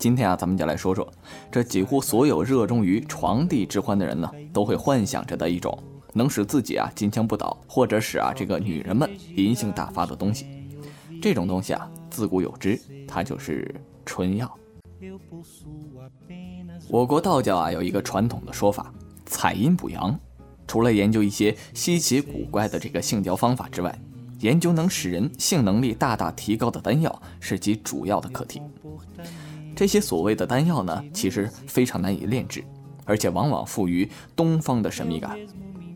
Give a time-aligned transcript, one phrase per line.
[0.00, 1.06] 今天啊，咱们就来说说，
[1.52, 5.78] 这几乎所有热衷于床笫之欢的人呢，都会幻想着的一种
[6.14, 10.46] 能使自己啊金枪不倒，或者使啊这个女人们淫性大发的东西。
[11.20, 13.74] 这种东西啊，自古有之，它就是
[14.06, 14.50] 春药。
[16.88, 18.90] 我国道教啊有一个传统的说法，
[19.26, 20.18] 采阴补阳。
[20.66, 23.94] 除了研究一些稀奇古怪的这个性交方法之外，
[24.40, 28.60] 研究能使人性能力大大提高的丹药是其主要的课题。
[29.76, 32.64] 这些所谓的丹药呢，其实非常难以炼制，
[33.04, 35.38] 而且往往富于东方的神秘感。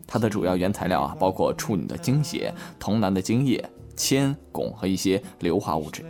[0.07, 3.63] 它的主要原材料啊，包括处女的精血、童男的精液、
[3.95, 6.05] 铅、汞和一些硫化物质。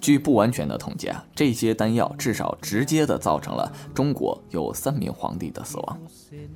[0.00, 5.98] 据不完全的统计啊，这些丹药至少直接的造成了中国有三名皇帝的死亡。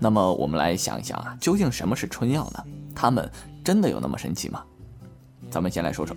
[0.00, 2.64] 那么我们来想一想啊，究竟什么是春药呢？
[2.94, 3.30] 它们
[3.64, 4.64] 真的有那么神奇吗？
[5.50, 6.16] 咱们先来说说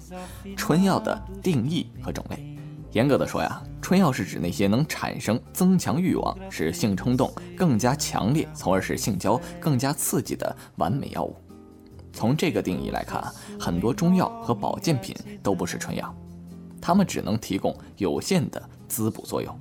[0.55, 2.55] 春药的定义和种类。
[2.91, 11.35] 严格的说呀，春药是指那些能产生增强欲望、使性冲动更加强烈，从而使性交更加刺激的完美药物。
[12.11, 16.15] 从这个定义来看啊，很多中药和保健品都不是春药，
[16.79, 19.59] 它们只能提供有限的滋补作用。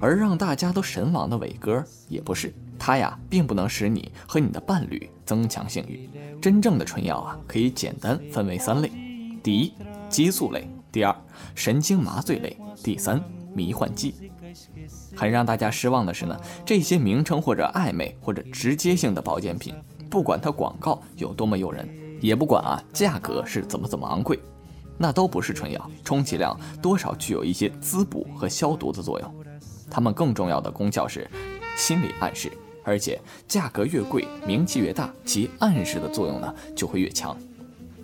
[0.00, 6.08] 而让大家都神往的伟哥也不是，它呀并不能使你和你的伴侣增强性欲。
[6.40, 8.90] 真正的春药啊，可以简单分为三类：
[9.42, 9.74] 第一，
[10.08, 10.66] 激素类。
[10.90, 11.14] 第二，
[11.54, 13.22] 神经麻醉类；第三，
[13.54, 14.14] 迷幻剂。
[15.14, 19.74] 很让大家失望的是呢，这些名称或者暧昧或者直接性的保健品，
[20.10, 21.88] 不管它广告有多么诱人，
[22.20, 24.40] 也不管啊价格是怎么怎么昂贵，
[24.98, 29.34] 那都不是春药，充其量多少具有一些滋补和消毒的作用。
[29.88, 31.30] 它们更重要的功效是
[31.76, 32.50] 心理暗示，
[32.82, 37.36] 而且价格越贵，名气越大，其暗示的作用呢就会越强。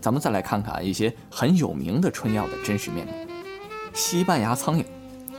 [0.00, 3.12] 咱们再来看看一些很有名的春药的真实面目。
[3.92, 4.84] 西班牙苍蝇，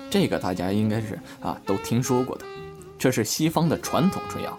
[0.10, 2.46] 这个大家应该是啊都听说过的，
[2.98, 4.58] 这是西方的传统春药，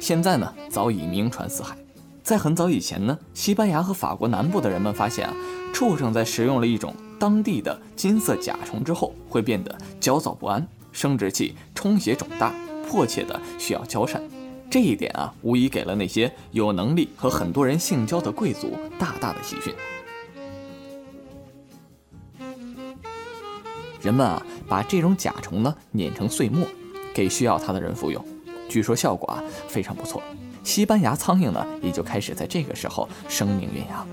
[0.00, 1.76] 现在呢早已名传四海。
[2.22, 5.34] 在很早以前呢，西班牙和法国南部的人们发现啊，
[5.72, 12.52] 畜生在食用了一种当地的金色甲虫之后，会变得焦躁不安，生殖器充血肿大，
[12.88, 14.22] 迫切的需要交善。
[14.70, 19.74] 这一点啊，无疑给了那些有能力和很多人性交的贵族大大的喜讯。
[24.02, 26.66] 人们啊，把这种甲虫呢碾成碎末，
[27.14, 28.24] 给需要它的人服用，
[28.68, 30.22] 据说效果啊非常不错。
[30.62, 34.06] 西班牙苍蝇呢，也就开始在这个时候生命酝酿。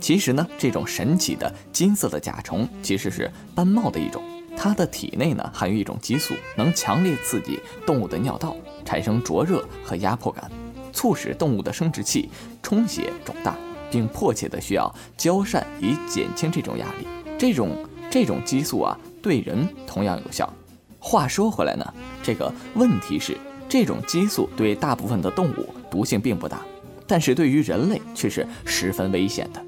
[0.00, 4.22] 其实呢，这种神奇的金色的甲虫其实是斑帽的一种。
[4.56, 10.50] 它的体内呢含有一种激素，能强烈刺激动物的尿道，产生灼热和压迫感，
[10.92, 12.28] 促使动物的生殖器
[12.62, 13.56] 充血肿大，
[13.90, 17.06] 并迫切的需要交善以减轻这种压力。
[17.36, 20.50] 这种这种激素啊，对人同样有效。
[20.98, 23.36] 话说回来呢，这个问题是，
[23.68, 26.62] 这种激素对大部分的动物毒性并不大，
[27.06, 29.62] 但是对于人类却是十分危险的，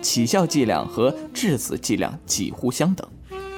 [0.00, 3.06] 起效剂量和致死剂量几乎相等。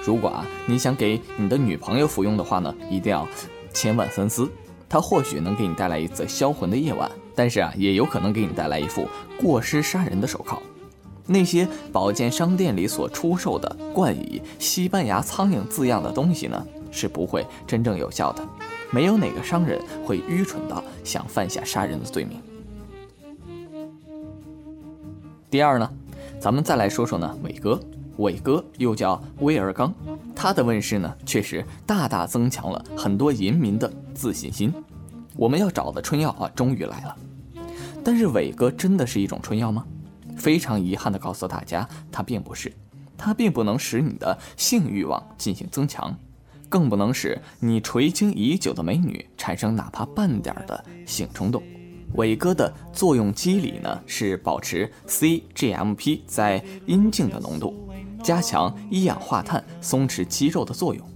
[0.06, 3.26] 如果啊，你想给你的女朋友服用的话呢，一定要
[3.72, 4.48] 千万三思。
[4.88, 10.62] 它或许能给你带来一次销魂的夜晚，但是啊，也有可能给你带来一副过失杀人的手铐。
[11.26, 18.48] 那些保健商店里所出售的冠以“西班牙苍蝇”字样的东西呢，是不会真正有效的。
[18.92, 22.40] 没有哪个商人会愚蠢到想犯下杀人的罪名。
[25.50, 25.90] 第二呢，
[26.38, 27.80] 咱们再来说说呢，伟哥。
[28.18, 29.92] 伟哥又叫威尔刚，
[30.34, 34.72] 他的问世呢，确实大大增强了很多淫民的自信心。
[35.36, 37.16] 我们要找的春药啊，终于来了。
[38.02, 39.84] 但是伟哥真的是一种春药吗？
[40.36, 42.72] 非常遗憾地告诉大家，它并不是。
[43.18, 46.14] 它并不能使你的性欲望进行增强，
[46.68, 51.62] 更不能使你垂青已久的美女产生哪怕半点的性冲动。
[52.16, 57.74] 伟哥的作用机理呢，是保持 cGMP 在阴茎的浓度。
[58.22, 61.06] 加强一氧化碳松弛肌肉的作用，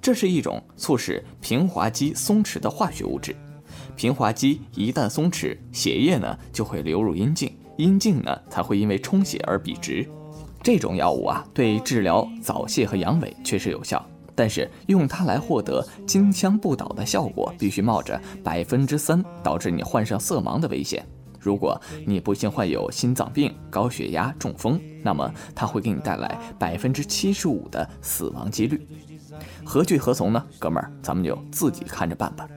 [0.00, 3.34] 这是一种促使平滑肌松弛的化学物质。
[3.96, 10.08] 平滑肌一旦松弛，血液呢就会流入阴茎，阴茎呢才会因为充血而笔直。
[10.62, 14.04] 这种药物啊，对治疗早泄和阳痿确实有效。
[14.40, 21.06] 但是用它来获得金枪不倒的效果，必须冒着百分之三导致你患上色盲的危险。
[21.38, 28.80] 如果你不幸患有心脏病、高血压、中风，那么它会给你带来百分之七十五的死亡几率。
[29.62, 32.48] 何去何从呢，哥们儿，咱们就自己看着办吧。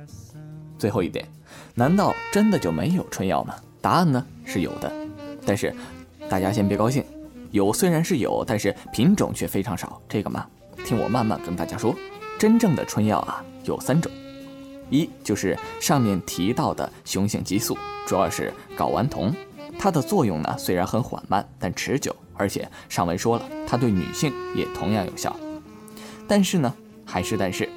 [0.79, 1.27] 最后一点，
[1.75, 3.56] 难道真的就没有春药吗？
[3.81, 4.89] 答案呢是有的，
[5.45, 5.75] 但是
[6.29, 7.03] 大家先别高兴，
[7.51, 10.01] 有虽然是有，但是品种却非常少。
[10.07, 10.47] 这个嘛。
[10.86, 11.96] 听我慢慢跟大家说，
[12.38, 14.12] 真正的春药啊有三种，
[14.90, 19.34] 一就是上面提到的雄性激素，主要是睾丸酮，
[19.78, 25.36] 它的作用呢虽然很缓慢，但持久，而且上文说了，它对女性也同样有效。
[26.28, 26.74] 但是呢，
[27.06, 27.68] 还是但是，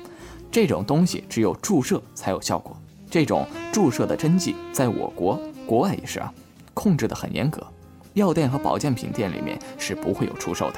[0.51, 2.77] 这种东西只有注射才有效果，
[3.11, 6.33] 这种注射的针剂在我国、国外也是啊，
[6.73, 7.67] 控制的很严格，
[8.15, 10.77] 药店和保健品店里面是不会有出售的。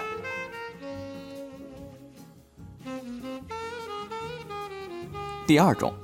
[5.48, 5.94] 第二种，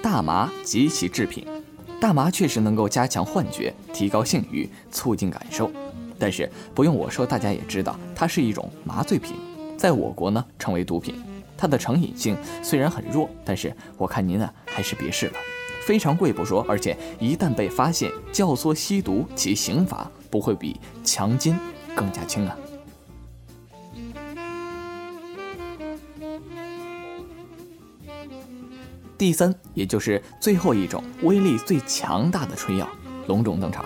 [0.00, 1.44] 大麻及其制品。
[2.00, 5.68] 大麻确实能够加强幻觉、提高性欲、促进感受，
[6.16, 9.34] 但是不用我说，大家也知道，它是一种麻醉品，
[9.76, 11.16] 在我国呢称为毒品。
[11.56, 15.34] 它的成瘾性虽然很弱，但是我看您呢还是别试了，
[15.84, 21.58] 非常贵不说，而且一旦被发现教唆吸毒，其刑罚不会比强奸
[21.96, 22.56] 更加轻啊。
[29.16, 32.88] 第三，也就是最后一种威力最强大的春药
[33.26, 33.84] 隆重登场。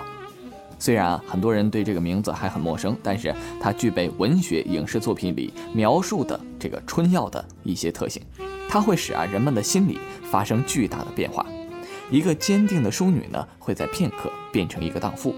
[0.78, 8.22] 虽然啊，很多人对这个名字还很陌生，但是它具备文学影视作品里描述的这个春药的一些特性。
[8.68, 9.98] 它会使啊人们的心理
[10.30, 11.44] 发生巨大的变化。
[12.10, 15.34] 一个坚定的淑女呢，会在片刻变成一个荡妇。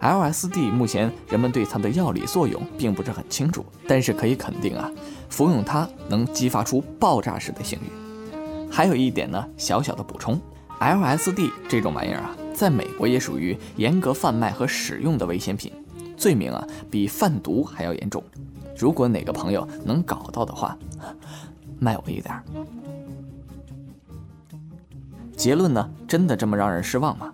[0.00, 4.90] LSD 目前人们对它的药理作用并不是很清楚，但是可以肯定啊，
[5.28, 8.09] 服用它能激发出爆炸式的性欲。
[8.70, 10.40] 还有一点呢，小小的补充
[10.78, 15.72] ，LSD 这种玩意儿啊，在美国也属于严格贩卖和使用的危险品，
[16.16, 18.22] 罪名啊比贩毒还要严重。
[18.78, 20.78] 如果哪个朋友能搞到的话，
[21.78, 22.42] 卖我一点。
[25.36, 27.32] 结论呢，真的这么让人失望吗？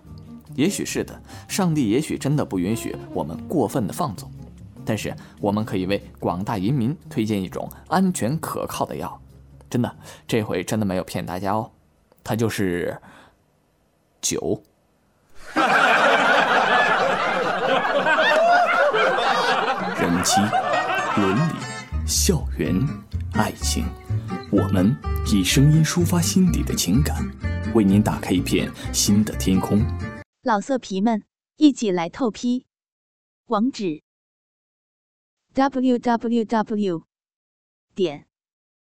[0.55, 4.29] 也许是的，上帝也许真的不允许我们过分的放纵，
[4.83, 9.21] 但是我们可以为广大人民推荐一种安全可靠的药。
[9.69, 9.97] 真的，
[10.27, 11.71] 这回真的没有骗大家哦，
[12.23, 12.97] 它就是
[14.21, 14.63] 酒。
[19.99, 20.39] 人妻、
[21.19, 21.53] 伦理、
[22.05, 22.75] 校园、
[23.33, 23.85] 爱情，
[24.51, 27.17] 我们以声音抒发心底的情感，
[27.73, 29.81] 为您打开一片新的天空。
[30.43, 31.23] 老色皮们，
[31.57, 32.67] 一起来透批！
[33.47, 34.03] 网址
[35.53, 37.03] ：w w w.
[37.95, 38.26] 点。